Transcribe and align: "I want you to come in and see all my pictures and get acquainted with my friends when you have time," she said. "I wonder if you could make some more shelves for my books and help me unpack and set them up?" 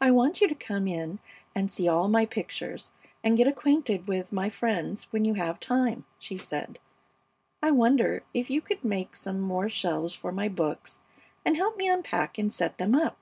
"I 0.00 0.10
want 0.10 0.40
you 0.40 0.48
to 0.48 0.56
come 0.56 0.88
in 0.88 1.20
and 1.54 1.70
see 1.70 1.86
all 1.86 2.08
my 2.08 2.26
pictures 2.26 2.90
and 3.22 3.36
get 3.36 3.46
acquainted 3.46 4.08
with 4.08 4.32
my 4.32 4.50
friends 4.50 5.04
when 5.12 5.24
you 5.24 5.34
have 5.34 5.60
time," 5.60 6.04
she 6.18 6.36
said. 6.36 6.80
"I 7.62 7.70
wonder 7.70 8.24
if 8.34 8.50
you 8.50 8.60
could 8.60 8.82
make 8.84 9.14
some 9.14 9.38
more 9.38 9.68
shelves 9.68 10.14
for 10.16 10.32
my 10.32 10.48
books 10.48 10.98
and 11.44 11.56
help 11.56 11.76
me 11.76 11.88
unpack 11.88 12.38
and 12.38 12.52
set 12.52 12.78
them 12.78 12.96
up?" 12.96 13.18